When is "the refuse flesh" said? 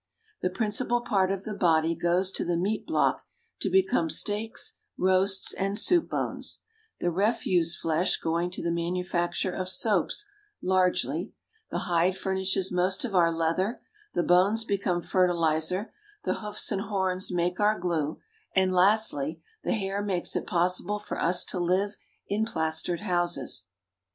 6.99-8.17